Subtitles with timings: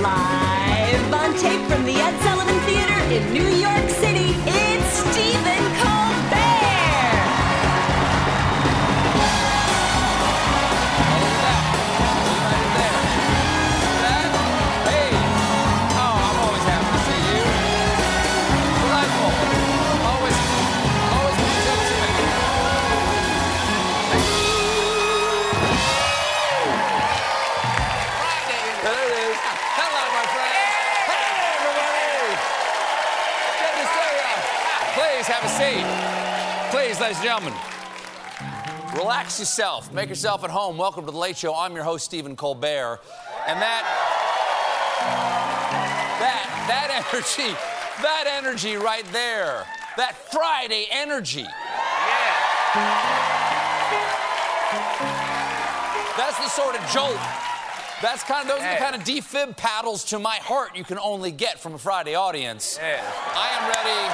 [0.00, 4.32] Live on tape from the Ed Sullivan Theater in New York City,
[37.12, 37.60] ladies and gentlemen.
[38.96, 39.92] Relax yourself.
[39.92, 40.78] Make yourself at home.
[40.78, 41.54] Welcome to the Late Show.
[41.54, 43.00] I'm your host, Stephen Colbert.
[43.46, 43.84] And that,
[46.20, 47.54] that, that energy,
[48.00, 49.66] that energy right there,
[49.98, 51.40] that Friday energy.
[51.40, 51.48] Yeah.
[56.16, 57.18] That's the sort of jolt.
[58.00, 60.98] That's kind of those are the kind of defib paddles to my heart you can
[60.98, 62.78] only get from a Friday audience.
[62.80, 63.02] Yeah.
[63.34, 64.08] I am ready.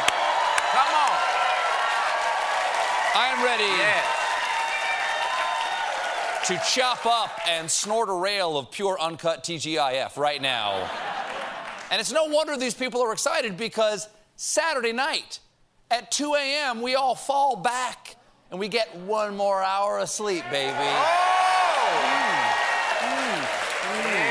[0.72, 1.27] Come on.
[3.20, 3.66] I am ready
[6.46, 10.88] to chop up and snort a rail of pure uncut TGIF right now.
[11.90, 15.40] And it's no wonder these people are excited because Saturday night
[15.90, 18.14] at 2 a.m., we all fall back
[18.52, 20.76] and we get one more hour of sleep, baby.
[20.78, 21.88] Oh!
[23.02, 23.42] Mm.
[24.04, 24.22] Mm.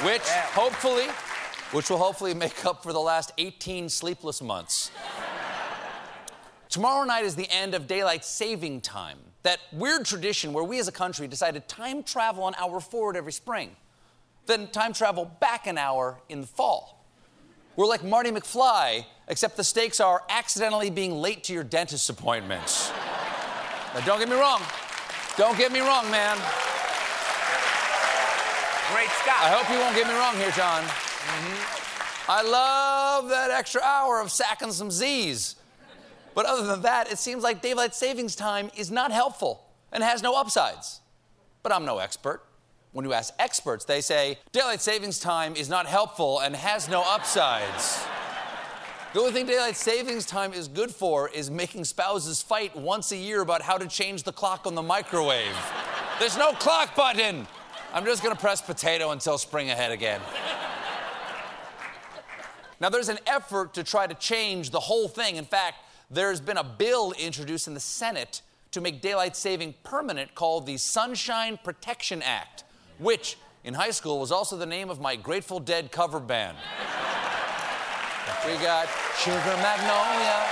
[0.00, 0.04] Mm.
[0.04, 1.06] Which hopefully,
[1.70, 4.90] which will hopefully make up for the last 18 sleepless months.
[6.68, 9.18] Tomorrow night is the end of daylight saving time.
[9.42, 13.32] That weird tradition where we as a country decided time travel an hour forward every
[13.32, 13.74] spring,
[14.46, 17.06] then time travel back an hour in the fall.
[17.76, 22.90] We're like Marty McFly, except the stakes are accidentally being late to your dentist's appointments.
[23.94, 24.60] now, don't get me wrong.
[25.36, 26.36] Don't get me wrong, man.
[28.92, 29.36] Great Scott.
[29.40, 30.82] I hope you won't get me wrong here, John.
[30.82, 32.30] Mm-hmm.
[32.30, 35.54] I love that extra hour of sacking some Z's.
[36.38, 39.60] But other than that, it seems like daylight savings time is not helpful
[39.90, 41.00] and has no upsides.
[41.64, 42.44] But I'm no expert.
[42.92, 47.02] When you ask experts, they say daylight savings time is not helpful and has no
[47.04, 48.04] upsides.
[49.14, 53.16] The only thing daylight savings time is good for is making spouses fight once a
[53.16, 55.56] year about how to change the clock on the microwave.
[56.20, 57.48] There's no clock button.
[57.92, 60.20] I'm just gonna press potato until spring ahead again.
[62.80, 65.34] Now, there's an effort to try to change the whole thing.
[65.34, 65.78] In fact,
[66.10, 70.76] there's been a bill introduced in the Senate to make daylight saving permanent called the
[70.76, 72.64] Sunshine Protection Act,
[72.98, 76.56] which in high school was also the name of my Grateful Dead cover band.
[78.46, 78.88] we got
[79.18, 80.44] Sugar Magnolia.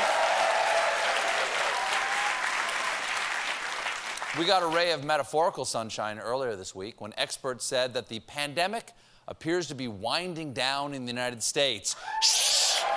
[4.38, 8.20] We got a ray of metaphorical sunshine earlier this week when experts said that the
[8.20, 8.92] pandemic
[9.28, 11.96] appears to be winding down in the United States.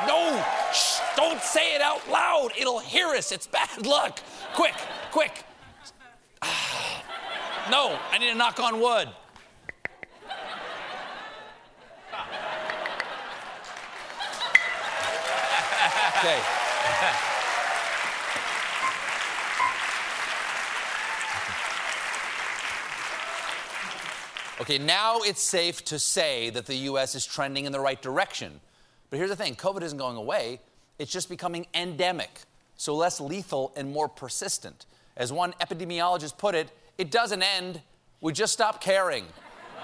[0.07, 0.43] No!
[0.73, 0.99] Shh!
[1.15, 2.49] Don't say it out loud!
[2.57, 3.31] It'll hear us!
[3.31, 4.19] It's bad luck!
[4.53, 4.75] Quick!
[5.11, 5.43] Quick!
[7.69, 9.09] No, I need to knock on wood.
[16.17, 16.39] Okay.
[24.59, 28.59] Okay, now it's safe to say that the US is trending in the right direction.
[29.09, 30.59] But here's the thing COVID isn't going away,
[30.97, 32.41] it's just becoming endemic,
[32.75, 34.85] so less lethal and more persistent.
[35.17, 37.81] As one epidemiologist put it, it doesn't end,
[38.21, 39.25] we just stop caring,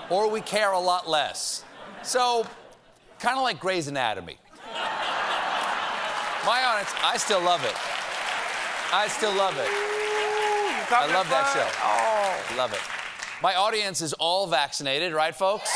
[0.09, 1.63] or we care a lot less.
[2.04, 2.45] So,
[3.19, 4.38] kind of like Grey's Anatomy.
[6.45, 7.74] My honest, I still love it.
[8.94, 9.68] I still love it.
[10.92, 11.68] I love that show.
[11.83, 12.57] Oh.
[12.57, 12.81] Love it.
[13.42, 15.69] My audience is all vaccinated, right, folks?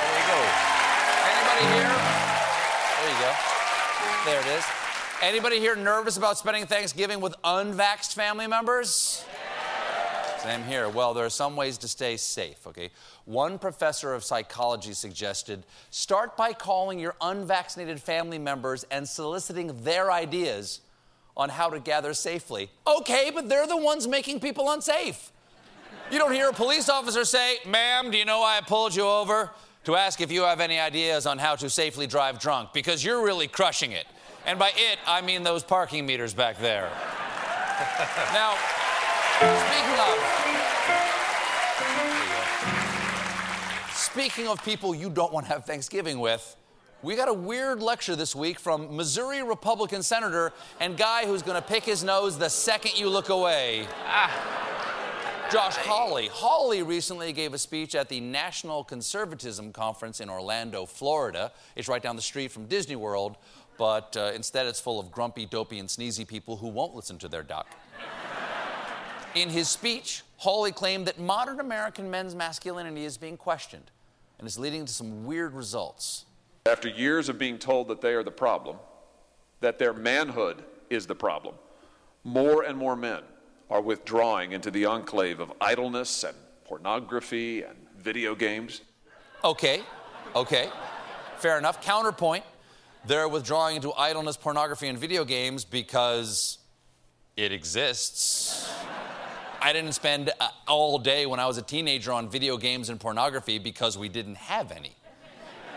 [0.00, 0.40] There you go.
[1.30, 1.94] Anybody here?
[2.96, 3.32] There you go.
[4.24, 4.64] There it is.
[5.22, 9.24] Anybody here nervous about spending Thanksgiving with unvaxxed family members?
[10.42, 10.88] Same here.
[10.88, 12.88] Well, there are some ways to stay safe, okay?
[13.26, 20.10] One professor of psychology suggested start by calling your unvaccinated family members and soliciting their
[20.10, 20.80] ideas
[21.36, 22.70] on how to gather safely.
[22.86, 25.30] Okay, but they're the ones making people unsafe.
[26.10, 29.04] You don't hear a police officer say, Ma'am, do you know why I pulled you
[29.04, 29.50] over?
[29.84, 33.24] To ask if you have any ideas on how to safely drive drunk, because you're
[33.24, 34.06] really crushing it.
[34.44, 36.90] And by it, I mean those parking meters back there.
[38.34, 38.56] now,
[39.38, 40.18] speaking of.
[43.94, 46.56] Speaking of people you don't want to have Thanksgiving with,
[47.02, 51.60] we got a weird lecture this week from Missouri Republican Senator and guy who's going
[51.60, 53.86] to pick his nose the second you look away.
[54.06, 54.69] Ah.
[55.52, 56.28] Josh Hawley.
[56.28, 61.50] Hawley recently gave a speech at the National Conservatism Conference in Orlando, Florida.
[61.74, 63.36] It's right down the street from Disney World,
[63.76, 67.28] but uh, instead it's full of grumpy, dopey, and sneezy people who won't listen to
[67.28, 67.66] their doc.
[69.34, 73.90] In his speech, Hawley claimed that modern American men's masculinity is being questioned
[74.38, 76.26] and is leading to some weird results.
[76.66, 78.76] After years of being told that they are the problem,
[79.60, 81.56] that their manhood is the problem,
[82.22, 83.22] more and more men
[83.70, 88.82] are withdrawing into the enclave of idleness and pornography and video games.
[89.44, 89.82] Okay,
[90.34, 90.68] okay,
[91.38, 91.80] fair enough.
[91.80, 92.44] Counterpoint
[93.06, 96.58] they're withdrawing into idleness, pornography, and video games because
[97.36, 98.70] it exists.
[99.62, 103.00] I didn't spend uh, all day when I was a teenager on video games and
[103.00, 104.94] pornography because we didn't have any.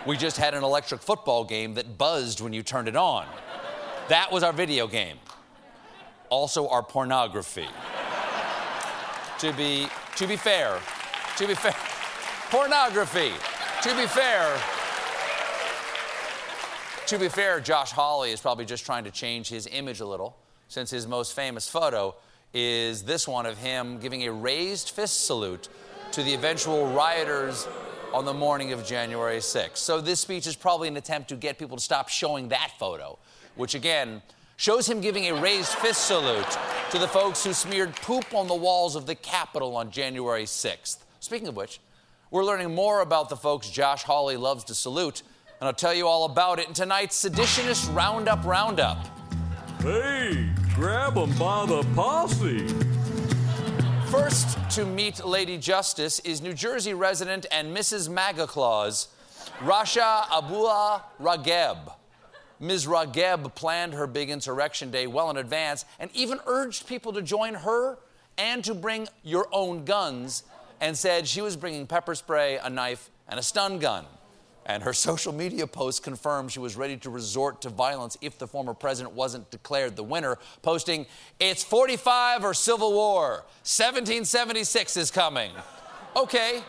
[0.05, 3.25] We just had an electric football game that buzzed when you turned it on.
[4.09, 5.17] That was our video game
[6.33, 7.67] also our pornography.
[9.37, 10.79] to be to be fair,
[11.37, 11.75] to be fair,
[12.49, 13.31] pornography.
[13.83, 14.57] To be fair,
[17.07, 20.35] to be fair, Josh Hawley is probably just trying to change his image a little,
[20.69, 22.15] since his most famous photo
[22.53, 25.67] is this one of him giving a raised fist salute
[26.11, 27.67] to the eventual rioters
[28.13, 29.77] on the morning of January 6th.
[29.77, 33.17] So this speech is probably an attempt to get people to stop showing that photo,
[33.55, 34.21] which again
[34.57, 36.57] shows him giving a raised fist salute
[36.91, 40.97] to the folks who smeared poop on the walls of the Capitol on January 6th.
[41.19, 41.79] Speaking of which,
[42.29, 45.23] we're learning more about the folks Josh Hawley loves to salute,
[45.59, 49.07] and I'll tell you all about it in tonight's Seditionist Roundup Roundup.
[49.81, 52.67] Hey, grab 'em by the posse.
[54.09, 58.09] First to meet Lady Justice is New Jersey resident and Mrs.
[58.09, 59.07] MAGA Claus,
[59.59, 61.93] Rasha Abua Rageb.
[62.59, 62.85] Ms.
[62.85, 67.55] Ragheb planned her big insurrection day well in advance and even urged people to join
[67.55, 67.97] her
[68.37, 70.43] and to bring your own guns
[70.79, 74.05] and said she was bringing pepper spray, a knife, and a stun gun.
[74.65, 78.47] And her social media post confirmed she was ready to resort to violence if the
[78.47, 81.05] former president wasn't declared the winner, posting,
[81.39, 83.43] It's 45 or Civil War.
[83.63, 85.51] 1776 is coming.
[86.15, 86.63] Okay.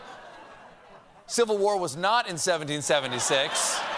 [1.27, 3.94] Civil War was not in 1776.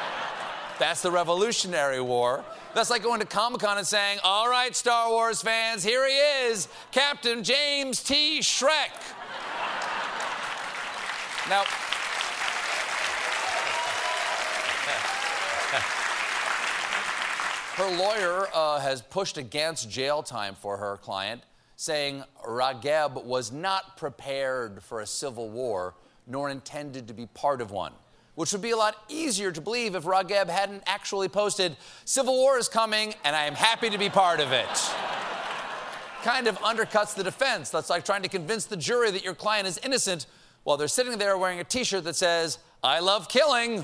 [0.80, 2.46] That's the Revolutionary War.
[2.76, 6.14] That's like going to Comic Con and saying, All right, Star Wars fans, here he
[6.14, 8.40] is, Captain James T.
[8.40, 8.92] Shrek.
[11.50, 11.64] now,
[17.76, 21.42] her lawyer uh, has pushed against jail time for her client,
[21.76, 25.96] saying Ragheb was not prepared for a civil war
[26.28, 27.94] nor intended to be part of one
[28.38, 31.76] which would be a lot easier to believe if Ragheb hadn't actually posted,
[32.06, 34.70] Civil War is coming and I am happy to be part of it.
[36.22, 37.72] kind of undercuts the defense.
[37.72, 40.28] That's like trying to convince the jury that your client is innocent
[40.66, 43.84] while they're sitting there wearing a t shirt that says, I love killing.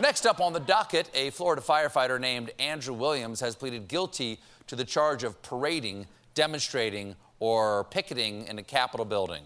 [0.00, 4.74] Next up on the docket, a Florida firefighter named Andrew Williams has pleaded guilty to
[4.74, 9.44] the charge of parading, demonstrating, or picketing in a Capitol building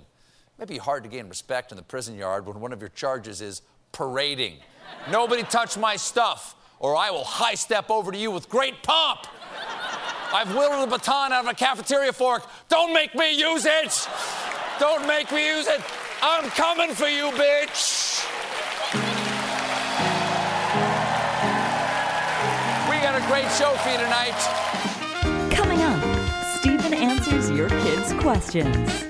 [0.60, 3.40] may be hard to gain respect in the prison yard when one of your charges
[3.40, 3.62] is
[3.92, 4.56] parading.
[5.10, 9.20] Nobody touch my stuff, or I will high step over to you with great pomp.
[10.34, 12.46] I've wielded a baton out of a cafeteria fork.
[12.68, 14.08] Don't make me use it!
[14.78, 15.80] Don't make me use it!
[16.20, 18.26] I'm coming for you, bitch!
[22.90, 24.36] We got a great show for you tonight.
[25.54, 29.09] Coming up, Stephen answers your kids' questions.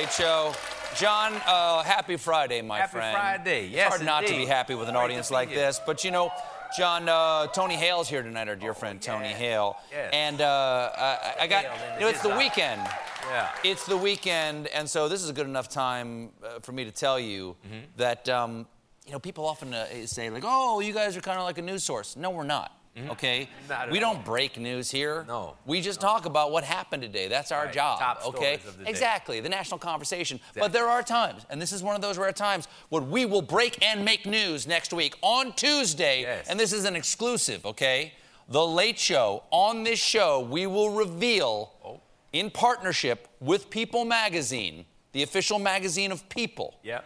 [0.00, 0.54] Late Show.
[0.96, 3.14] John, uh, happy Friday, my Happy friend.
[3.14, 3.64] Happy Friday.
[3.66, 5.58] It's Yes, hard not to be happy with an Great audience like here.
[5.58, 6.32] this, but you know,
[6.74, 9.28] John, uh, Tony Hale's here tonight, our dear friend Tony.
[9.28, 10.08] Hale, Yes.
[10.14, 11.64] and uh, I, I got,
[11.96, 12.80] you know, it's the weekend.
[13.28, 13.50] Yeah.
[13.62, 16.90] It's the weekend, and so this is a good enough time uh, for me to
[16.92, 17.78] tell you Mm-hmm.
[17.98, 18.66] that, um,
[19.04, 21.62] you know, people often uh, say like, "Oh, you guys are kind of like a
[21.62, 22.74] news source." No, we're not.
[23.08, 23.72] Okay, Mm-hmm.
[23.72, 24.14] At we all.
[24.14, 25.24] don't break news here.
[25.28, 25.56] No.
[25.64, 27.28] we just talk about what happened today.
[27.28, 27.72] That's our Right.
[27.72, 27.98] job.
[28.00, 28.90] Top okay, stories of the day.
[28.90, 30.40] exactly the national conversation.
[30.54, 33.42] But there are times, and this is one of those rare times, when we will
[33.42, 36.22] break and make news next week on Tuesday.
[36.22, 36.48] Yes.
[36.48, 38.12] And this is an exclusive, okay?
[38.48, 39.44] The Late Show.
[39.52, 42.00] On this show, we will reveal, Oh.
[42.32, 47.04] in partnership with People Magazine, the official magazine of People, Yep.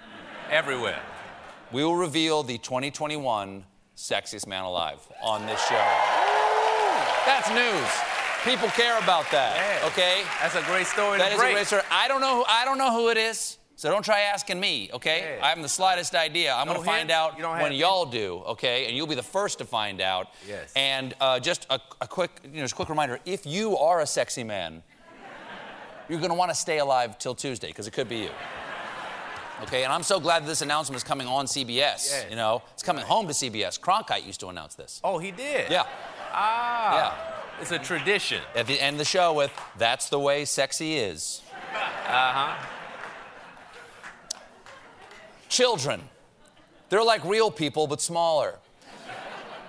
[0.51, 1.03] Everywhere.
[1.73, 5.89] we will reveal the 2021 Sexiest Man Alive on this show.
[7.27, 7.89] That's news.
[8.45, 9.87] People care about that, Yeah.
[9.89, 10.23] okay?
[10.41, 11.83] That's a great story That is a great story.
[11.91, 13.59] I don't know who I don't know who it is.
[13.77, 15.37] So don't try asking me, okay?
[15.39, 15.45] Yeah.
[15.45, 16.55] I haven't the slightest idea.
[16.55, 18.87] I'm No gonna find out when have y'all do, okay?
[18.87, 20.29] And you'll be the first to find out.
[20.47, 20.73] Yes.
[20.77, 24.01] And uh, just a, a quick, you know, just a quick reminder: if you are
[24.01, 24.83] a sexy man,
[26.09, 28.31] you're gonna want to stay alive till Tuesday because it could be you.
[29.63, 31.69] Okay, and I'm so glad that this announcement is coming on CBS.
[31.69, 32.27] Yes.
[32.29, 33.79] You know, it's coming home to CBS.
[33.81, 35.01] Cronkite used to announce this.
[35.05, 35.71] Oh, he did?
[35.71, 35.85] Yeah.
[36.33, 36.95] Ah.
[36.97, 37.61] Yeah.
[37.61, 38.43] It's a tradition.
[38.57, 41.43] At the end of the show with "That's the way sexy is."
[41.73, 41.77] Uh
[42.09, 42.67] huh.
[45.49, 46.01] Children.
[46.89, 48.59] They're like real people, but smaller.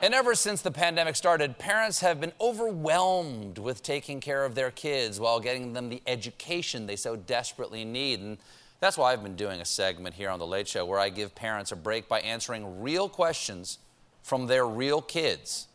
[0.02, 4.70] And ever since the pandemic started, parents have been overwhelmed with taking care of their
[4.70, 8.20] kids while getting them the education they so desperately need.
[8.20, 8.38] And
[8.80, 11.34] that's why I've been doing a segment here on The Late Show where I give
[11.34, 13.80] parents a break by answering real questions
[14.22, 15.68] from their real kids.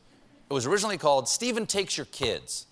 [0.49, 2.67] It was originally called Stephen Takes Your Kids.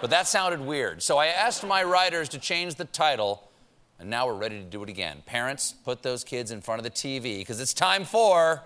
[0.00, 1.02] But that sounded weird.
[1.02, 3.50] So I asked my writers to change the title,
[3.98, 5.22] and now we're ready to do it again.
[5.24, 8.62] Parents, put those kids in front of the TV because it's time for.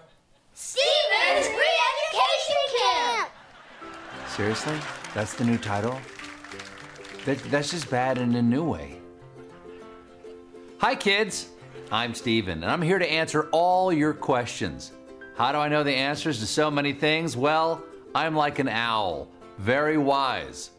[0.54, 3.30] Stevens Re-Education Camp!
[4.26, 4.80] Seriously?
[5.14, 6.00] That's the new title?
[7.25, 8.99] That, that's just bad in a new way.
[10.80, 11.49] Hi, kids.
[11.90, 14.92] I'm Steven, and I'm here to answer all your questions.
[15.37, 17.37] How do I know the answers to so many things?
[17.37, 17.82] Well,
[18.14, 19.26] I'm like an owl,
[19.58, 20.70] very wise.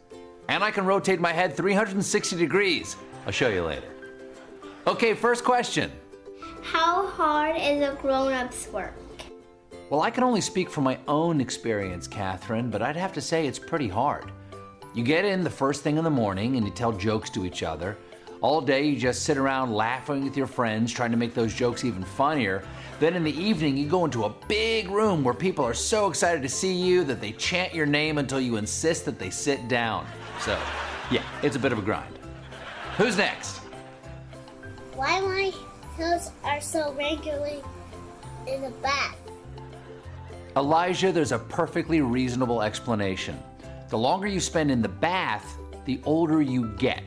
[0.47, 2.95] And I can rotate my head 360 degrees.
[3.25, 3.89] I'll show you later.
[4.87, 5.91] Okay, first question.
[6.61, 8.95] How hard is a grown-up's work?
[9.89, 13.47] Well, I can only speak from my own experience, Catherine, but I'd have to say
[13.47, 14.31] it's pretty hard.
[14.95, 17.63] You get in the first thing in the morning and you tell jokes to each
[17.63, 17.97] other.
[18.41, 21.83] All day you just sit around laughing with your friends, trying to make those jokes
[21.83, 22.63] even funnier.
[23.01, 26.41] Then in the evening, you go into a big room where people are so excited
[26.43, 30.07] to see you that they chant your name until you insist that they sit down.
[30.39, 30.57] So,
[31.11, 32.17] yeah, it's a bit of a grind.
[32.97, 33.57] Who's next?
[34.95, 35.51] Why my
[35.97, 37.61] toes are so regularly
[38.47, 39.17] in the back?
[40.55, 43.37] Elijah, there's a perfectly reasonable explanation.
[43.89, 47.03] The longer you spend in the bath, the older you get.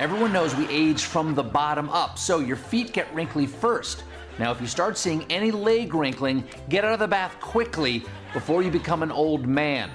[0.00, 4.04] Everyone knows we age from the bottom up, so your feet get wrinkly first.
[4.38, 8.62] Now, if you start seeing any leg wrinkling, get out of the bath quickly before
[8.62, 9.90] you become an old man.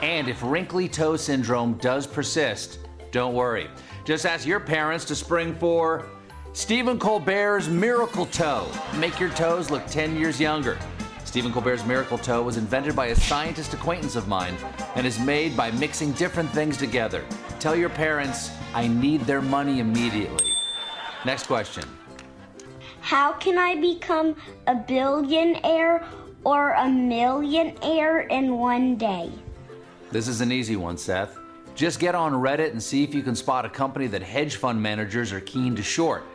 [0.00, 2.78] And if wrinkly toe syndrome does persist,
[3.10, 3.68] don't worry.
[4.04, 6.06] Just ask your parents to spring for
[6.52, 8.70] Stephen Colbert's Miracle Toe.
[8.94, 10.78] Make your toes look 10 years younger.
[11.24, 14.56] Stephen Colbert's Miracle Toe was invented by a scientist acquaintance of mine
[14.94, 17.24] and is made by mixing different things together.
[17.58, 20.52] Tell your parents I need their money immediately.
[21.24, 21.82] Next question.
[23.00, 26.04] How can I become a billionaire
[26.44, 29.32] or a millionaire in one day?
[30.12, 31.38] This is an easy one, Seth.
[31.74, 34.82] Just get on Reddit and see if you can spot a company that hedge fund
[34.82, 36.26] managers are keen to short.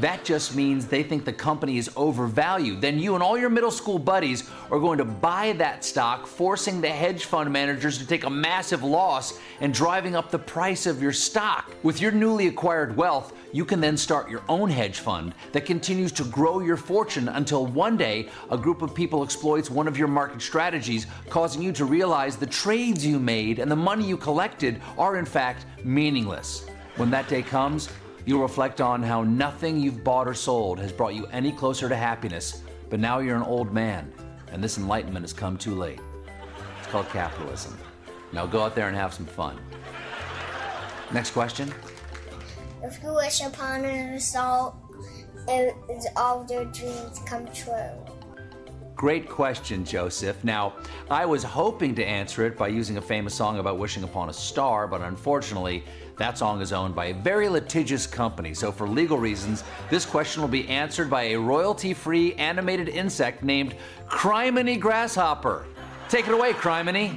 [0.00, 2.80] That just means they think the company is overvalued.
[2.80, 6.80] Then you and all your middle school buddies are going to buy that stock, forcing
[6.80, 11.02] the hedge fund managers to take a massive loss and driving up the price of
[11.02, 11.72] your stock.
[11.82, 16.12] With your newly acquired wealth, you can then start your own hedge fund that continues
[16.12, 20.06] to grow your fortune until one day a group of people exploits one of your
[20.06, 24.80] market strategies, causing you to realize the trades you made and the money you collected
[24.96, 26.66] are in fact meaningless.
[26.96, 27.88] When that day comes,
[28.28, 31.96] you'll reflect on how nothing you've bought or sold has brought you any closer to
[31.96, 34.12] happiness, but now you're an old man,
[34.52, 35.98] and this enlightenment has come too late.
[36.78, 37.78] It's called capitalism.
[38.34, 39.58] Now go out there and have some fun.
[41.10, 41.72] Next question.
[42.82, 44.76] If you wish upon a result,
[46.14, 48.07] all your dreams come true.
[48.98, 50.42] Great question, Joseph.
[50.42, 50.72] Now,
[51.08, 54.32] I was hoping to answer it by using a famous song about wishing upon a
[54.32, 55.84] star, but unfortunately,
[56.16, 58.54] that song is owned by a very litigious company.
[58.54, 63.44] So, for legal reasons, this question will be answered by a royalty free animated insect
[63.44, 63.76] named
[64.08, 65.64] Criminy Grasshopper.
[66.08, 67.10] Take it away, Criminy.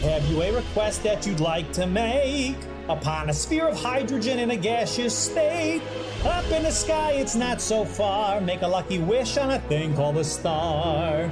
[0.00, 2.56] Have you a request that you'd like to make?
[2.90, 5.80] Upon a sphere of hydrogen in a gaseous state.
[6.24, 8.40] Up in the sky, it's not so far.
[8.40, 11.30] Make a lucky wish on a thing called a star.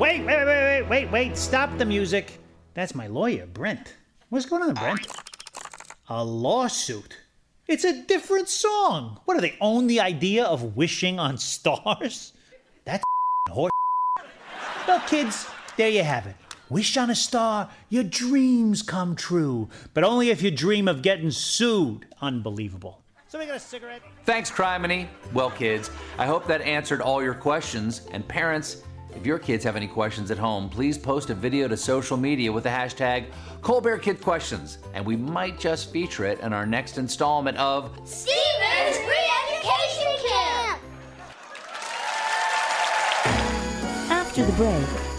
[0.00, 1.36] Wait, wait, wait, wait, wait, wait.
[1.38, 2.40] Stop the music.
[2.74, 3.94] That's my lawyer, Brent.
[4.30, 5.06] What's going on, Brent?
[6.08, 7.16] A lawsuit.
[7.68, 9.20] It's a different song.
[9.26, 12.32] What do they own the idea of wishing on stars?
[12.84, 13.04] That's
[13.48, 13.70] horse.
[14.88, 15.46] Well, kids,
[15.76, 16.34] there you have it.
[16.70, 21.30] Wish on a star, your dreams come true, but only if you dream of getting
[21.30, 22.06] sued.
[22.20, 23.02] Unbelievable.
[23.28, 24.02] Somebody got a cigarette?
[24.24, 25.06] Thanks, Criminy.
[25.32, 28.06] Well, kids, I hope that answered all your questions.
[28.12, 28.82] And parents,
[29.14, 32.52] if your kids have any questions at home, please post a video to social media
[32.52, 33.26] with the hashtag
[33.62, 38.98] Colbert Kid Questions, and we might just feature it in our next installment of Steven's
[38.98, 40.80] Free Education Camp!
[44.10, 44.86] After the break,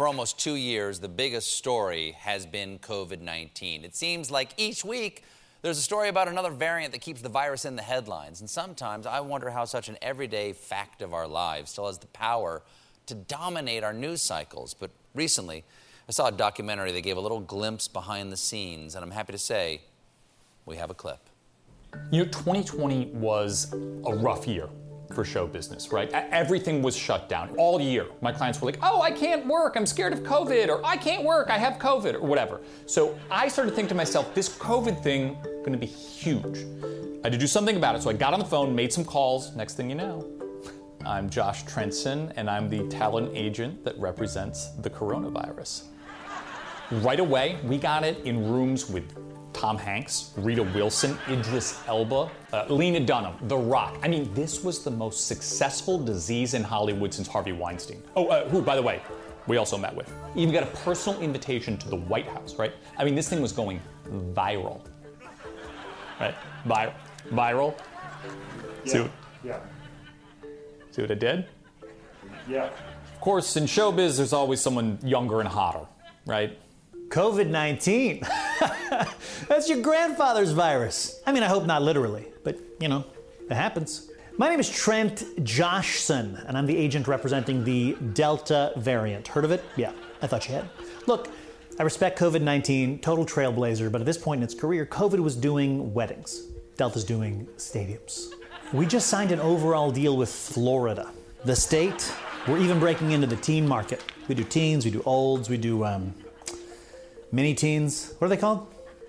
[0.00, 3.84] for almost two years, the biggest story has been COVID 19.
[3.84, 5.24] It seems like each week
[5.60, 8.40] there's a story about another variant that keeps the virus in the headlines.
[8.40, 12.06] And sometimes I wonder how such an everyday fact of our lives still has the
[12.06, 12.62] power
[13.08, 14.72] to dominate our news cycles.
[14.72, 15.64] But recently,
[16.08, 19.32] I saw a documentary that gave a little glimpse behind the scenes, and I'm happy
[19.34, 19.82] to say
[20.64, 21.20] we have a clip.
[22.10, 24.70] You know, 2020 was a rough year
[25.12, 26.10] for show business, right?
[26.12, 28.06] Everything was shut down all year.
[28.20, 31.24] My clients were like, oh, I can't work, I'm scared of COVID, or I can't
[31.24, 32.60] work, I have COVID, or whatever.
[32.86, 36.66] So I started thinking to myself, this COVID thing gonna be huge.
[37.22, 38.02] I had to do something about it.
[38.02, 39.54] So I got on the phone, made some calls.
[39.54, 40.26] Next thing you know,
[41.04, 45.84] I'm Josh Trenson, and I'm the talent agent that represents the coronavirus.
[46.90, 49.04] Right away, we got it in rooms with
[49.52, 53.98] Tom Hanks, Rita Wilson, Idris Elba, uh, Lena Dunham, The Rock.
[54.02, 58.02] I mean, this was the most successful disease in Hollywood since Harvey Weinstein.
[58.16, 59.02] Oh, uh, who, by the way,
[59.46, 60.12] we also met with.
[60.36, 62.72] Even got a personal invitation to the White House, right?
[62.96, 64.80] I mean, this thing was going viral.
[66.20, 66.34] Right?
[66.66, 66.92] Vi-
[67.30, 67.74] viral.
[68.84, 69.10] See, what,
[69.44, 69.58] Yeah.
[70.90, 71.46] see what I did?
[72.48, 72.66] Yeah.
[73.14, 75.86] Of course, in showbiz, there's always someone younger and hotter,
[76.26, 76.56] right?
[77.10, 78.20] COVID 19.
[79.48, 81.20] That's your grandfather's virus.
[81.26, 83.04] I mean, I hope not literally, but you know,
[83.50, 84.12] it happens.
[84.38, 89.26] My name is Trent Joshson, and I'm the agent representing the Delta variant.
[89.26, 89.64] Heard of it?
[89.74, 89.90] Yeah,
[90.22, 90.68] I thought you had.
[91.08, 91.28] Look,
[91.80, 95.34] I respect COVID 19, total trailblazer, but at this point in its career, COVID was
[95.34, 96.44] doing weddings.
[96.76, 98.34] Delta's doing stadiums.
[98.72, 101.10] We just signed an overall deal with Florida.
[101.44, 102.14] The state,
[102.46, 104.04] we're even breaking into the teen market.
[104.28, 106.14] We do teens, we do olds, we do um,
[107.32, 108.14] mini teens.
[108.18, 108.66] What are they called?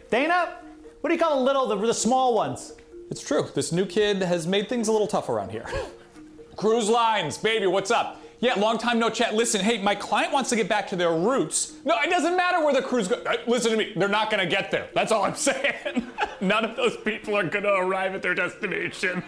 [0.09, 0.57] Dana?
[1.01, 2.73] What do you call the little, the, the small ones?
[3.09, 3.47] It's true.
[3.53, 5.65] This new kid has made things a little tough around here.
[6.55, 8.21] Cruise lines, baby, what's up?
[8.39, 9.35] Yeah, long time no chat.
[9.35, 11.73] Listen, hey, my client wants to get back to their roots.
[11.85, 13.23] No, it doesn't matter where the cruise goes.
[13.25, 14.89] Uh, listen to me, they're not gonna get there.
[14.95, 16.07] That's all I'm saying.
[16.41, 19.23] None of those people are gonna arrive at their destination.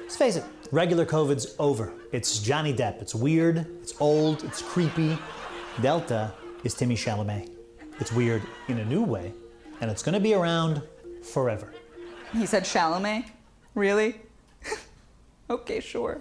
[0.00, 1.92] Let's face it, regular COVID's over.
[2.10, 3.02] It's Johnny Depp.
[3.02, 5.18] It's weird, it's old, it's creepy.
[5.80, 6.32] Delta
[6.64, 7.50] is Timmy Chalamet.
[8.00, 9.32] It's weird in a new way,
[9.80, 10.82] and it's gonna be around
[11.22, 11.72] forever.
[12.32, 13.26] He said Chalamet?
[13.76, 14.16] Really?
[15.50, 16.20] okay, sure.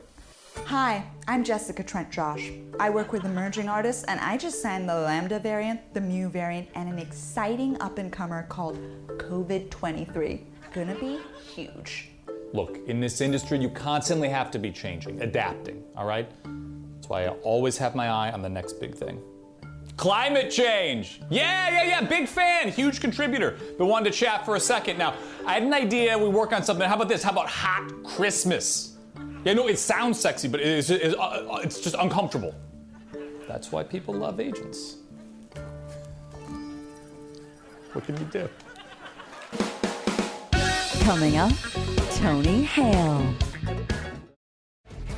[0.65, 2.52] Hi, I'm Jessica Trent Josh.
[2.80, 6.70] I work with emerging artists, and I just signed the Lambda variant, the Mu variant,
[6.76, 10.46] and an exciting up and comer called COVID 23.
[10.72, 11.17] Gonna be
[11.56, 12.10] huge.
[12.54, 16.30] Look, in this industry, you constantly have to be changing, adapting, all right?
[16.43, 19.20] That's why I always have my eye on the next big thing.
[19.98, 21.22] Climate change!
[21.30, 23.58] Yeah, yeah, yeah, big fan, huge contributor.
[23.80, 25.00] But wanted to chat for a second.
[25.00, 26.88] Now, I had an idea, we work on something.
[26.88, 27.24] How about this?
[27.24, 28.96] How about hot Christmas?
[29.44, 32.54] Yeah, no, it sounds sexy, but it is, it's, uh, it's just uncomfortable.
[33.48, 34.98] That's why people love agents.
[37.94, 38.50] What can you do?
[41.06, 41.54] Coming up,
[42.12, 43.34] Tony Hale.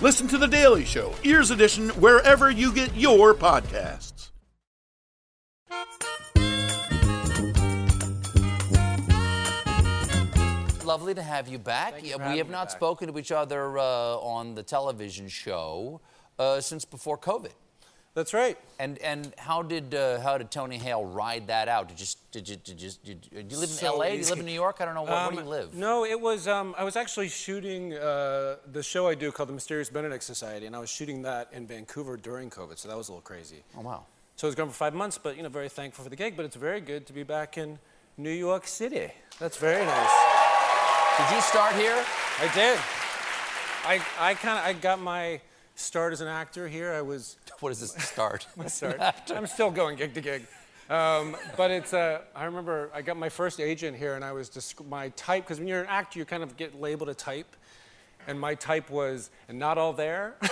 [0.00, 4.30] Listen to The Daily Show, Ears Edition, wherever you get your podcasts.
[10.84, 11.94] Lovely to have you back.
[11.94, 12.76] Thank you for we have me not back.
[12.76, 16.00] spoken to each other uh, on the television show
[16.38, 17.52] uh, since before COVID.
[18.14, 18.56] That's right.
[18.78, 21.88] And and how did uh, how did Tony Hale ride that out?
[21.88, 24.12] Did you did you did you, did you, do you live in So L.A.?
[24.12, 24.76] Do you live in New York?
[24.80, 25.02] I don't know.
[25.02, 25.74] Where, where do you Um, live?
[25.74, 26.46] No, it was.
[26.46, 30.66] Um, I was actually shooting uh, the show I do called The Mysterious Benedict Society,
[30.66, 33.64] and I was shooting that in Vancouver during COVID, so that was a little crazy.
[33.76, 34.06] Oh wow!
[34.36, 36.36] So I was gone for five months, but you know, very thankful for the gig.
[36.36, 37.80] But it's very good to be back in
[38.16, 39.10] New York City.
[39.40, 40.10] That's very nice.
[41.18, 42.04] Did you start here?
[42.40, 42.78] I did.
[43.86, 45.40] I I kind of I got my
[45.74, 46.92] start as an actor here.
[46.92, 47.38] I was.
[47.64, 48.46] What is this start?
[48.66, 49.00] start.
[49.34, 50.46] I'm still going gig to gig.
[50.90, 54.74] Um, but it's, uh, I remember I got my first agent here and I was,
[54.86, 57.56] my type, because when you're an actor, you kind of get labeled a type.
[58.28, 60.34] And my type was, not all there.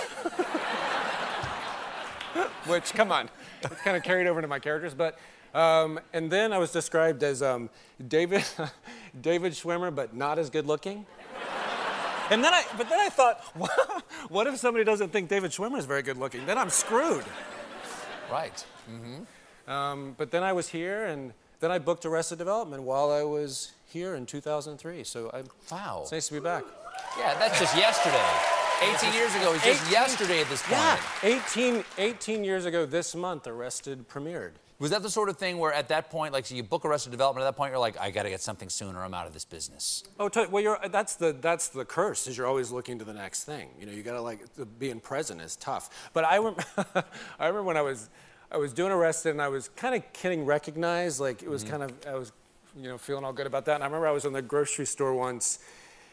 [2.65, 3.29] Which, come on,
[3.61, 4.95] it's kind of carried over to my characters.
[4.95, 5.19] But,
[5.53, 7.69] um, and then I was described as um,
[8.07, 8.43] David,
[9.21, 11.05] David Schwimmer, but not as good looking.
[12.29, 13.41] And then I, but then I thought,
[14.29, 16.45] what if somebody doesn't think David Schwimmer is very good looking?
[16.45, 17.25] Then I'm screwed.
[18.31, 18.65] Right.
[18.89, 19.69] Mm-hmm.
[19.69, 23.71] Um, but then I was here, and then I booked Arrested Development while I was
[23.85, 25.03] here in 2003.
[25.03, 26.63] So I, wow, it's nice to be back.
[27.17, 28.17] Yeah, that's just yesterday.
[28.81, 29.53] 18 years ago.
[29.53, 30.73] It's just 18 yesterday at this point.
[31.23, 34.53] Yeah, 18, 18 years ago this month, Arrested premiered.
[34.79, 37.11] Was that the sort of thing where at that point, like, so you book Arrested
[37.11, 39.27] Development, at that point you're like, I got to get something soon or I'm out
[39.27, 40.03] of this business?
[40.19, 42.27] Oh, well, you're, that's the that's the curse.
[42.27, 43.69] Is you're always looking to the next thing.
[43.79, 44.45] You know, you gotta like
[44.79, 46.09] being present is tough.
[46.13, 46.55] But I rem-
[47.39, 48.09] I remember when I was
[48.51, 51.19] I was doing Arrested and I was kind of getting recognized.
[51.19, 52.31] Like it was kind of I was
[52.75, 53.75] you know feeling all good about that.
[53.75, 55.59] And I remember I was in the grocery store once,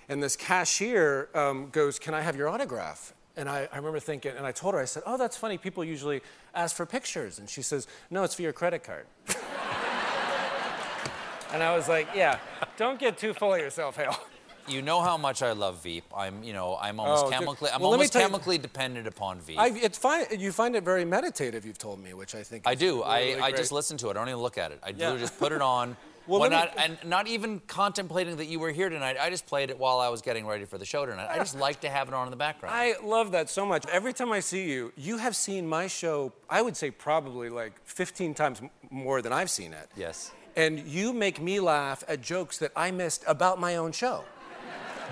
[0.08, 4.32] and this cashier um, goes, "Can I have your autograph?" And I, I remember thinking,
[4.36, 5.56] and I told her, I said, "Oh, that's funny.
[5.56, 6.20] People usually
[6.54, 9.06] ask for pictures." And she says, "No, it's for your credit card."
[11.52, 12.38] and I was like, "Yeah,
[12.76, 14.16] don't get too full of yourself, Hale."
[14.68, 16.04] You know how much I love Veep.
[16.14, 19.06] I'm, you know, I'm oh, almost Oh, chemically, I'm Well, almost tell you- chemically dependent
[19.08, 19.58] upon Veep.
[19.58, 20.26] I, it's fine.
[20.38, 21.64] You find it very meditative.
[21.66, 23.02] You've told me, which I think I do.
[23.02, 24.10] really, I, I just listen to it.
[24.10, 24.78] I don't even look at it.
[24.82, 24.96] I Yeah.
[24.96, 25.96] literally just put it on.
[26.30, 29.16] Well, when not, and not even contemplating that you were here tonight.
[29.20, 31.28] I just played it while I was getting ready for the show tonight.
[31.28, 32.74] I just like to have it on in the background.
[32.74, 33.84] I love that so much.
[33.90, 36.32] Every time I see you, you have seen my show.
[36.48, 39.88] I would say probably like 15 times more than I've seen it.
[39.96, 40.30] Yes.
[40.56, 44.24] And you make me laugh at jokes that I missed about my own show.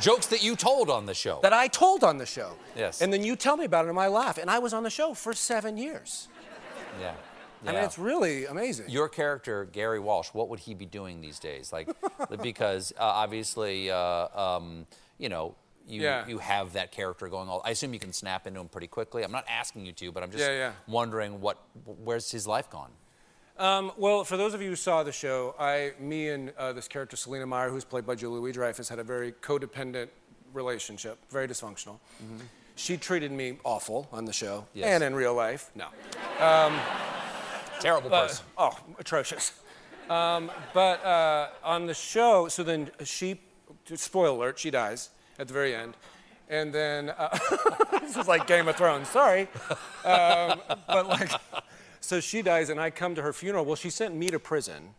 [0.00, 1.40] Jokes that you told on the show.
[1.42, 2.52] That I told on the show.
[2.76, 3.02] Yes.
[3.02, 4.38] And then you tell me about it and I laugh.
[4.38, 6.28] And I was on the show for seven years.
[7.00, 7.14] yeah.
[7.66, 8.88] I mean, it's really amazing.
[8.88, 11.72] Your character, Gary Walsh, what would he be doing these days?
[11.72, 11.88] Like,
[12.42, 14.86] because uh, obviously, uh, um,
[15.18, 15.54] you know,
[15.86, 16.26] you, Yeah.
[16.26, 17.62] you have that character going all.
[17.64, 19.22] I assume you can snap into him pretty quickly.
[19.24, 20.72] I'm not asking you to, but I'm just Yeah, yeah.
[20.86, 22.90] wondering what, where's his life gone?
[23.58, 26.86] Um, well, for those of you who saw the show, I, me and uh, this
[26.86, 30.08] character, Selina Meyer, who's played by Julia Louis-Dreyfus, had a very codependent
[30.54, 31.98] relationship, very dysfunctional.
[32.76, 34.86] She treated me awful on the show Yes.
[34.88, 35.70] and in real life.
[35.74, 35.86] No.
[36.38, 36.78] Um,
[37.80, 38.44] Terrible person.
[38.56, 39.52] oh, atrocious.
[40.10, 43.40] Um, but uh, on the show, so then she,
[43.94, 45.94] spoiler alert, she dies at the very end.
[46.48, 47.38] And then, uh,
[48.00, 49.48] this is like Game of Thrones, sorry.
[50.04, 51.30] Um, but like,
[52.00, 53.64] so she dies and I come to her funeral.
[53.66, 54.94] Well, she sent me to prison.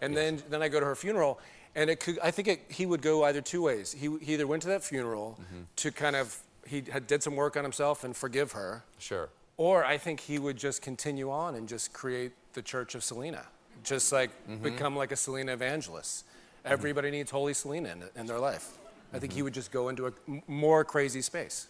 [0.00, 1.40] And then, then I go to her funeral.
[1.74, 3.92] And it could, I think it, he would go either two ways.
[3.92, 5.38] He, he either went to that funeral
[5.76, 8.84] to kind of, he had, did some work on himself and forgive her.
[8.98, 9.28] Sure.
[9.56, 13.46] Or I think he would just continue on and just create the Church of Selina,
[13.84, 14.62] just like Mhm.
[14.62, 16.24] become like a Selina evangelist.
[16.64, 18.78] Everybody needs Holy Selina in, in their life.
[19.12, 21.68] I think he would just go into a m- more crazy space.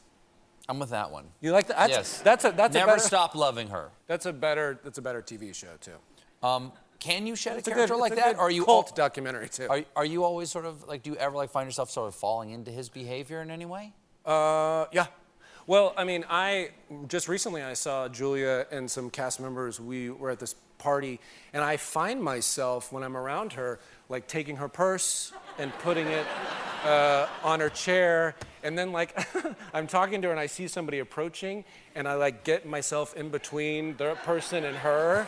[0.67, 1.27] I'm with that one.
[1.43, 1.77] You like that?
[1.77, 2.19] That's, yes.
[2.23, 3.91] That's a that's Never a better, stop loving her.
[4.07, 5.99] That's a better that's a better TV show too.
[6.43, 8.37] Um, can you shed It's a a good- character like that?
[8.39, 9.67] are you cult al- documentary too.
[9.69, 11.03] Are, are you always sort of like?
[11.03, 13.93] Do you ever like find yourself sort of falling into his behavior in any way?
[14.25, 15.09] Uh, yeah.
[15.67, 16.73] Well, I mean, I
[17.09, 19.81] just recently I saw Julia and some cast members.
[19.81, 21.21] We were at this party,
[21.55, 26.27] and I find myself when I'm around her, like taking her purse and putting it
[26.85, 29.19] uh, on her chair, and then like
[29.73, 33.31] I'm talking to her and I see somebody approaching, and I like get myself in
[33.31, 35.27] between the person and her,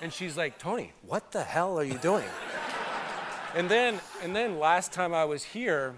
[0.00, 2.24] and she's like, Tony, what the hell are you doing?
[3.54, 5.94] And then, and then last time I was here,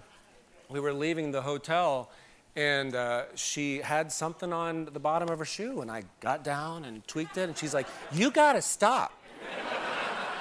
[0.69, 2.11] we were leaving the hotel,
[2.57, 6.85] and uh, she had something on the bottom of her shoe, and I got down
[6.85, 9.13] and tweaked it, and she's like, "You gotta stop!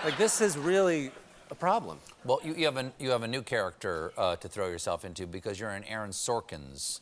[0.03, 1.11] Like this is really
[1.51, 4.67] a problem." Well, you, you have a you have a new character uh, to throw
[4.67, 7.01] yourself into because you're in Aaron Sorkin's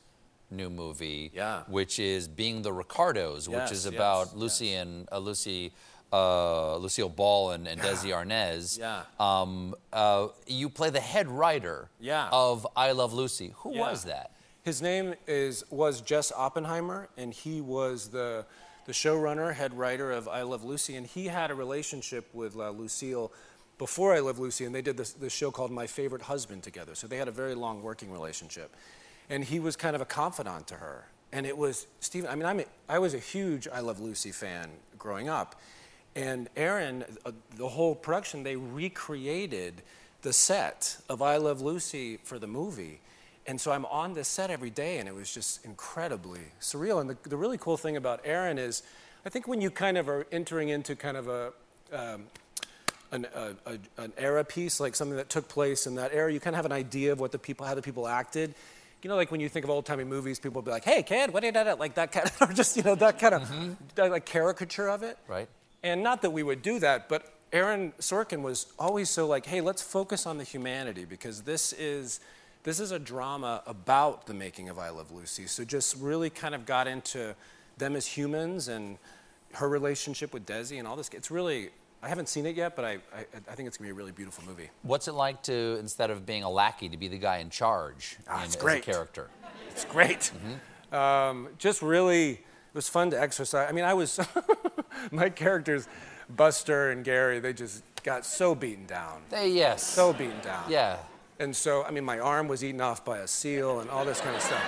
[0.51, 1.63] new movie, Yeah.
[1.67, 5.71] which is Being the Ricardos, which Yes, is yes, about Lucy and uh, Lucy.
[6.15, 8.77] Uh, Lucille Ball and, and Desi Arnaz.
[8.77, 9.01] Yeah.
[9.19, 12.29] Um, uh, you play the head writer Yeah.
[12.31, 13.55] of I Love Lucy.
[13.61, 13.89] Who Yeah.
[13.89, 14.29] was that?
[14.63, 18.45] His name is was Jess Oppenheimer, and he was the
[18.85, 22.69] the showrunner, head writer of I Love Lucy, and he had a relationship with uh,
[22.69, 23.31] Lucille
[23.77, 26.95] before I Love Lucy, and they did this, this show called My Favorite Husband together.
[26.95, 28.73] So they had a very long working relationship,
[29.29, 31.07] and he was kind of a confidant to her.
[31.33, 32.29] And it was Stephen.
[32.29, 35.59] I mean, I'm a, I was a huge I Love Lucy fan growing up,
[36.15, 39.81] and Aaron, uh, the whole production, they recreated
[40.21, 43.01] the set of I Love Lucy for the movie.
[43.45, 47.01] And so I'm on this set every day, and it was just incredibly surreal.
[47.01, 48.83] And the, the really cool thing about Aaron is,
[49.25, 51.53] I think when you kind of are entering into kind of a,
[51.91, 52.23] um,
[53.11, 56.39] an, a, a, an era piece, like something that took place in that era, you
[56.39, 58.55] kind of have an idea of what the people, how the people acted.
[59.01, 61.03] You know, like when you think of old timey movies, people will be like, "Hey,
[61.03, 61.75] kid, what did you?
[61.75, 65.03] Like that kind of, or just you know that kind of that, like caricature of
[65.03, 65.17] it.
[65.27, 65.49] Right.
[65.83, 69.59] And not that we would do that, but Aaron Sorkin was always so like, hey,
[69.59, 72.21] let's focus on the humanity because this is
[72.63, 75.47] this is a drama about the making of I Love Lucy.
[75.47, 77.35] So just really kind of got into
[77.77, 78.97] them as humans and
[79.53, 81.09] her relationship with Desi and all this.
[81.13, 81.69] It's really
[82.01, 84.11] I haven't seen it yet, but I, I, I think it's gonna be a really
[84.11, 84.69] beautiful movie.
[84.81, 88.17] What's it like to instead of being a lackey to be the guy in charge
[88.27, 88.83] Ah, in, it's great.
[88.83, 89.29] character?
[89.69, 90.31] It's great.
[90.91, 92.39] Um, just really, it
[92.73, 93.67] was fun to exercise.
[93.69, 94.19] I mean, I was,
[95.11, 95.87] my characters,
[96.29, 99.21] Buster and Gary, they just got so beaten down.
[99.29, 99.81] They yes.
[99.83, 100.65] So beaten down.
[100.69, 100.97] Yeah.
[101.43, 104.21] And so, I mean, my arm was eaten off by a seal and all this
[104.21, 104.63] kind of stuff.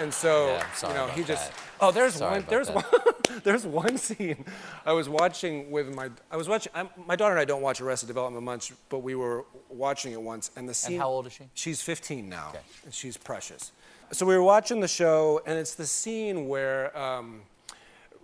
[0.00, 1.52] And so, Yeah, you know, he just.
[1.52, 1.60] that.
[1.80, 2.46] Oh, there's Sorry one.
[2.48, 2.74] There's that.
[2.74, 3.40] one.
[3.44, 4.44] there's one scene
[4.84, 6.10] I was watching with my.
[6.30, 6.72] I was watching.
[6.74, 10.20] I'm, my daughter and I don't watch Arrested Development much, but we were watching it
[10.20, 10.94] once, and the scene.
[10.94, 11.44] And how old is she?
[11.54, 12.52] She's 15 now,
[12.84, 13.70] and she's precious.
[14.10, 16.96] So we were watching the show, and it's the scene where.
[16.98, 17.42] Um,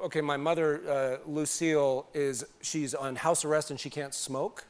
[0.01, 4.65] okay, my mother, uh, Lucille, is she's on house arrest and she can't smoke.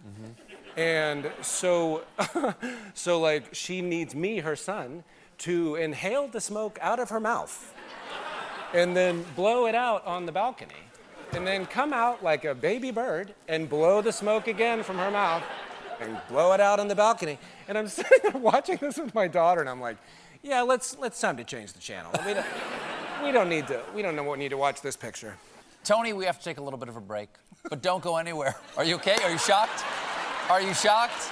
[0.78, 2.02] And so,
[2.94, 5.02] so like she needs me, her son,
[5.38, 7.74] to inhale the smoke out of her mouth
[8.72, 10.70] and then blow it out on the balcony.
[11.32, 15.10] And then come out like a baby bird and blow the smoke again from her
[15.10, 15.42] mouth
[16.00, 17.40] and blow it out on the balcony.
[17.66, 19.96] And I'm sitting there watching this with my daughter and I'm like,
[20.44, 22.12] yeah, let's, let's time to change the channel.
[22.24, 22.46] We don't,
[23.24, 25.36] we don't need to, we don't know what need to watch this picture.
[25.82, 27.30] Tony, we have to take a little bit of a break,
[27.68, 28.54] but don't go anywhere.
[28.76, 29.16] Are you okay?
[29.24, 29.82] Are you shocked?
[30.48, 31.30] Are you shocked?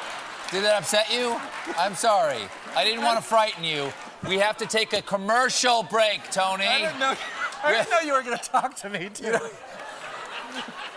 [0.50, 1.40] Did that upset you?
[1.78, 2.42] I'm sorry.
[2.76, 3.90] I didn't want to frighten you.
[4.28, 6.66] We have to take a commercial break, Tony.
[6.66, 7.14] I didn't know,
[7.64, 9.38] I didn't know you were going to talk to me too.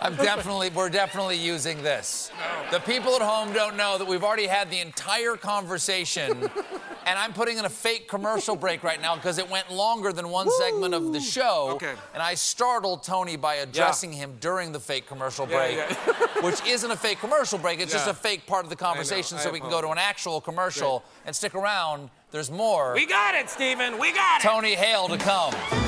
[0.00, 2.30] I'm definitely, we're definitely using this.
[2.70, 6.48] The people at home don't know that we've already had the entire conversation,
[7.06, 10.28] and I'm putting in a fake commercial break right now because it went longer than
[10.28, 11.70] one segment of the show.
[11.74, 11.94] Okay.
[12.14, 15.94] And I startled Tony by addressing him during the fake commercial break, yeah.
[16.42, 17.80] which isn't a fake commercial break.
[17.80, 19.98] It's just a fake part of the conversation, I so we can go to an
[19.98, 22.10] actual commercial and stick around.
[22.30, 22.92] There's more.
[22.94, 23.98] We got it, Steven.
[23.98, 24.46] We got it.
[24.46, 25.87] Tony Hale to come.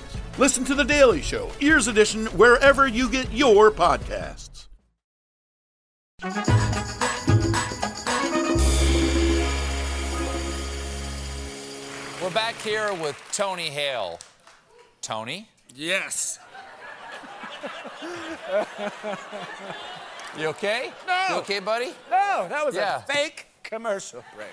[0.41, 4.65] Listen to The Daily Show, Ears Edition, wherever you get your podcasts.
[12.19, 14.19] We're back here with Tony Hale.
[15.03, 15.47] Tony?
[15.75, 16.39] Yes.
[20.39, 20.93] You okay?
[21.05, 21.25] No.
[21.29, 21.93] You okay, buddy?
[22.09, 22.99] No, that was Yeah.
[22.99, 24.47] a fake commercial break.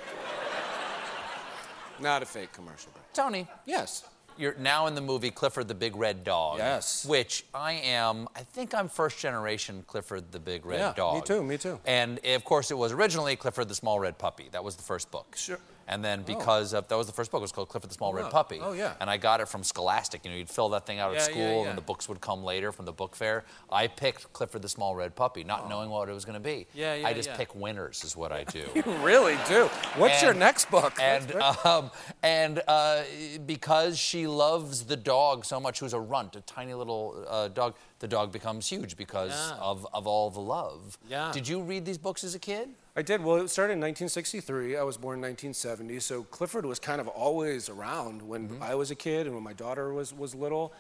[2.01, 3.13] Not a fake commercial break.
[3.15, 3.47] Tony.
[3.65, 4.05] Yes.
[4.39, 6.59] You're now in the movie Clifford the Big Red Dog.
[6.59, 7.05] Yes.
[7.05, 11.17] Which I am, I think I'm first generation Clifford the Big Red Yeah, Dog.
[11.17, 11.81] me too, me too.
[11.85, 14.49] And of course, it was originally Clifford the Small Red Puppy.
[14.53, 15.35] That was the first book.
[15.37, 15.59] Sure.
[15.89, 18.13] And then because of, that was the first book, it was called Clifford the Small
[18.13, 18.59] Red Oh, Puppy.
[18.63, 18.93] oh, yeah.
[19.01, 20.23] And I got it from Scholastic.
[20.25, 21.69] You know, you'd fill that thing out Yeah, at school, yeah.
[21.71, 23.45] and the books would come later from the book fair.
[23.73, 26.67] I picked Clifford the Small Red Puppy, not knowing what it was going to be.
[26.69, 26.73] Oh.
[26.75, 27.37] Yeah, yeah, I just yeah.
[27.37, 28.65] pick winners, is what I do.
[28.75, 29.65] You really do.
[29.97, 30.93] What's your next book?
[31.01, 31.33] And
[31.65, 31.91] um,
[32.23, 33.03] and uh,
[33.47, 37.77] because she loves the dog so much, who's a runt, a tiny little uh, dog,
[37.99, 39.57] the dog becomes huge because Yeah.
[39.61, 40.99] of, of all the love.
[41.09, 41.31] Yeah.
[41.33, 42.69] Did you read these books as a kid?
[42.99, 43.23] I did.
[43.23, 44.77] Well, it started in 1963.
[44.77, 46.01] I was born in 1970.
[46.01, 48.61] So Clifford was kind of always around when Mm-hmm.
[48.61, 50.73] I was a kid and when my daughter was, was little.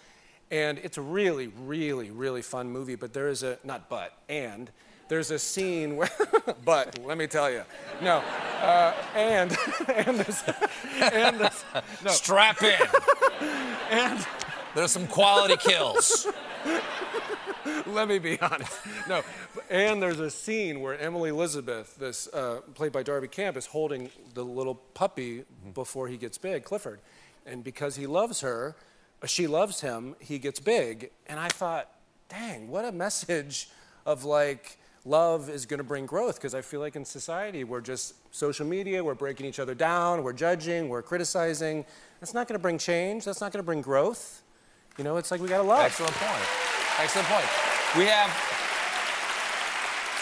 [0.50, 2.96] And it's a really, really, really fun movie.
[2.96, 4.68] But there is a, not but, and,
[5.07, 6.11] there's a scene where,
[6.64, 7.62] but let me tell you,
[8.02, 8.16] no,
[8.62, 9.57] uh, and,
[9.94, 10.42] and there's,
[11.00, 11.64] and there's,
[12.04, 12.11] no.
[12.11, 12.78] Strap in.
[13.90, 14.26] and
[14.74, 16.26] There's some quality kills.
[17.88, 18.79] Let me be honest.
[19.09, 19.22] No,
[19.70, 24.11] and there's a scene where Emily Elizabeth, this uh, played by Darby Camp, is holding
[24.35, 27.01] the little puppy before he gets big, Clifford,
[27.46, 28.77] and because he loves her,
[29.22, 30.16] uh, she loves him.
[30.20, 31.90] He gets big, and I thought,
[32.29, 33.70] dang, what a message
[34.05, 36.37] of like love is going to bring growth.
[36.37, 40.22] Because I feel like in society we're just social media, we're breaking each other down,
[40.22, 41.85] we're judging, we're criticizing.
[42.20, 43.24] That's not going to bring change.
[43.24, 44.42] That's not going to bring growth.
[44.98, 45.81] You know, it's like we got to love.
[45.85, 46.44] Excellent point.
[46.98, 47.67] Excellent point.
[47.96, 48.31] We have.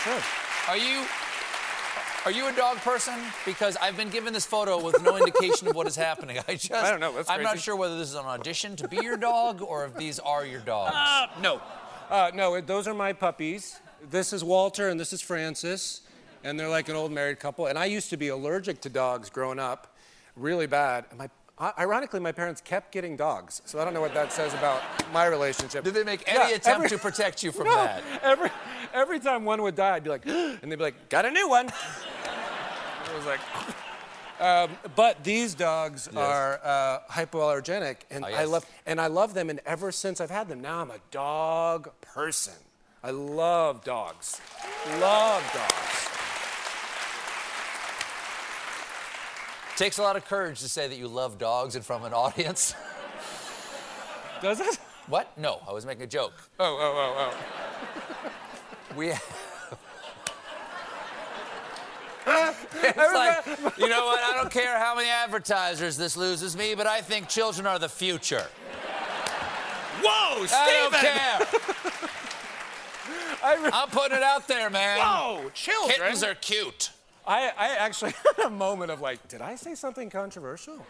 [0.05, 0.23] Sure.
[0.69, 1.05] Are you?
[2.25, 3.15] Are you a dog person?
[3.45, 6.39] Because I've been given this photo with no indication of what is happening.
[6.49, 6.73] I just.
[6.73, 9.17] I don't know, that's I'm not sure whether this is an audition to be your
[9.17, 10.93] dog or if these are your dogs.
[10.97, 11.61] Uh, no.
[12.11, 13.79] Uh, no, those are my puppies.
[14.11, 16.03] This is Walter and this is Francis.
[16.45, 17.67] And they're like an old married couple.
[17.67, 19.97] And I used to be allergic to dogs growing up,
[20.37, 21.07] really bad.
[21.11, 23.63] And my, i- ironically, my parents kept getting dogs.
[23.65, 25.85] So I don't know what that says about my relationship.
[25.85, 28.03] Did they make any Yeah, attempt every- to protect you from No, that?
[28.23, 28.51] Every,
[28.93, 31.49] every time one would die, I'd be like, and they'd be like, got a new
[31.49, 31.69] one.
[33.09, 33.41] I was like,
[34.41, 39.49] um, but these dogs are uh, hypoallergenic, and Oh, I love and I love them.
[39.49, 42.53] And ever since I've had them, now I'm a dog person.
[43.03, 44.41] I love dogs.
[45.01, 46.09] Love dogs.
[49.77, 52.15] Takes a lot of courage to say that you love dogs in front of an
[52.15, 52.75] audience.
[54.43, 54.79] Does it?
[55.07, 55.37] What?
[55.37, 56.33] No, I was making a joke.
[56.59, 57.35] Oh, oh, oh, oh.
[58.97, 59.11] We.
[62.27, 63.47] it's like,
[63.79, 64.21] you know what?
[64.21, 67.89] I don't care how many advertisers this loses me, but I think children are the
[67.89, 68.47] future.
[70.03, 71.39] Whoa, I don't care.
[73.73, 74.99] I'm putting it out there, man.
[74.99, 75.99] Whoa, children.
[75.99, 76.91] Kittens are cute.
[77.27, 80.85] I, I actually had a moment of like, did I say something controversial?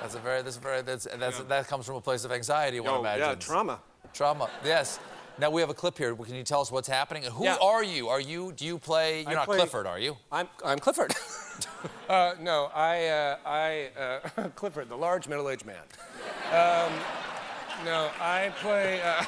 [0.00, 2.80] That's a very, that's a very, that's, that's, that comes from a place of anxiety,
[2.80, 3.44] one Oh, yeah, imagines.
[3.46, 3.80] trauma.
[4.12, 4.98] Trauma, yes.
[5.38, 6.14] Now we have a clip here.
[6.14, 7.22] Can you tell us what's happening?
[7.24, 7.56] Who Yeah.
[7.60, 8.08] are you?
[8.08, 10.16] Are you, do you play, you're I not play- Clifford, are you?
[10.30, 11.12] I'm, I'm Clifford.
[12.08, 15.82] uh, no, I, uh, I, uh, Clifford, the large middle-aged man.
[16.50, 16.92] Um,
[17.84, 19.00] no, I play.
[19.02, 19.24] Uh,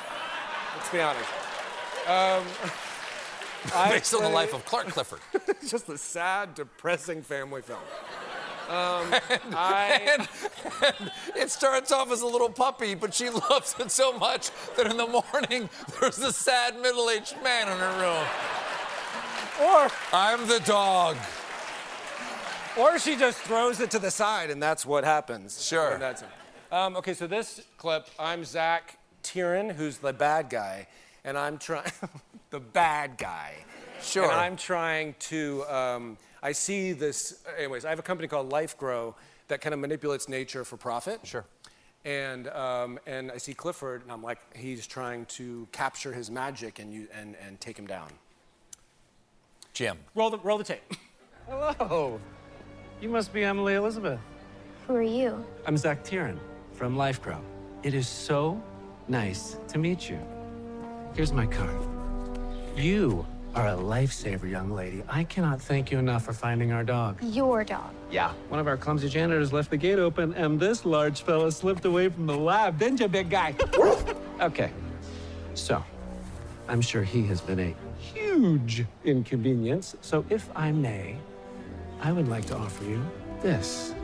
[0.77, 1.29] let's be honest.
[2.07, 2.44] Um,
[3.90, 5.20] Based on the life of Clark Clifford.
[5.48, 7.81] it's just a sad, depressing family film.
[8.68, 9.14] Um,
[9.52, 10.26] I,
[11.37, 14.96] It starts off as a little puppy, but she loves it so much that in
[14.96, 18.26] the morning there's a sad middle-aged man in her room.
[19.70, 21.16] or, I'm the dog.
[22.76, 25.64] or she just throws it to the side, and that's what happens.
[25.64, 25.96] Sure.
[25.98, 26.29] That's it.
[26.72, 30.88] Um, okay, so this clip, I'm Zach Tieran, who's the bad guy,
[31.27, 31.90] and I'm trying,
[32.50, 33.53] the bad guy.
[34.00, 34.25] Sure.
[34.25, 39.15] And I'm trying to, um, I see this, anyways, I have a company called Lifegro
[39.48, 41.21] that kind of manipulates nature for profit.
[41.25, 41.44] Sure.
[42.05, 46.79] And, um, and I see Clifford, and I'm like, he's trying to capture his magic
[46.79, 48.09] and, you, and, and take him down.
[49.73, 49.98] Jim.
[50.15, 50.94] Roll the, roll the tape.
[51.48, 52.21] Hello.
[53.00, 54.21] You must be Emily Elizabeth.
[54.87, 55.44] Who are you?
[55.67, 56.38] I'm Zach Tieran
[56.73, 57.40] from Lifegro.
[57.83, 58.63] It is so
[59.09, 60.19] nice to meet you.
[61.17, 61.75] Here's my card.
[62.77, 65.02] You are a lifesaver, young lady.
[65.08, 67.17] I cannot thank you enough for finding our dog.
[67.23, 67.94] Your dog.
[68.10, 68.35] Yeah.
[68.50, 72.10] One of our clumsy janitors left the gate open, and this large fella slipped away
[72.10, 72.79] from the lab.
[72.79, 73.54] Didn't you, big guy?
[74.42, 74.71] okay.
[75.54, 75.83] So,
[76.69, 79.96] I'm sure he has been a huge inconvenience.
[80.02, 81.17] So, if I may,
[82.02, 83.02] I would like to offer you
[83.40, 83.94] this.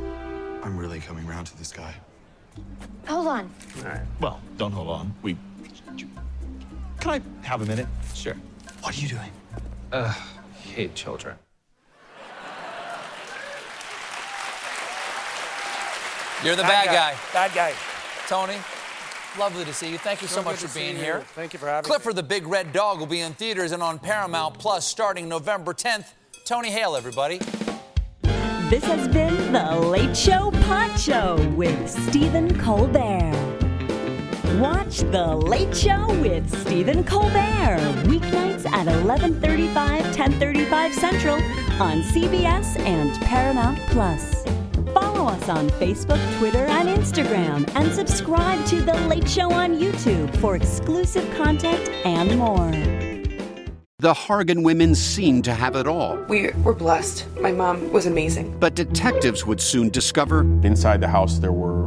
[0.63, 1.95] I'm really coming round to this guy.
[3.07, 3.51] Hold on.
[3.81, 4.01] All right.
[4.19, 5.15] Well, don't hold on.
[5.21, 5.37] We.
[7.03, 7.89] Can I have a minute?
[8.15, 8.37] Sure.
[8.81, 9.31] What are you doing?
[9.91, 10.15] Uh,
[10.73, 11.35] hate children.
[16.45, 16.93] You're the Bad bad, guy.
[16.93, 17.17] guy.
[17.33, 17.73] Bad guy.
[18.29, 18.57] Tony,
[19.37, 19.99] lovely to see you.
[19.99, 21.05] Thank you so, So much for being see you.
[21.05, 21.21] here.
[21.35, 21.93] Thank you for having me.
[21.93, 25.75] Clifford the Big Red Dog will be in theaters and on Paramount Plus starting November
[25.75, 26.07] 10th.
[26.45, 27.39] Tony Hale, everybody.
[28.71, 33.42] This has been The Late Show Pod Show with Stephen Colbert.
[34.63, 41.35] Watch The Late Show with Stephen Colbert weeknights at 11:35, 10:35 Central
[41.83, 44.45] on CBS and Paramount Plus.
[44.95, 50.31] Follow us on Facebook, Twitter, and Instagram, and subscribe to The Late Show on YouTube
[50.37, 52.71] for exclusive content and more.
[53.99, 56.19] The Hargan women seemed to have it all.
[56.29, 57.27] We were blessed.
[57.41, 58.57] My mom was amazing.
[58.61, 61.87] But detectives would soon discover Inside the house, there were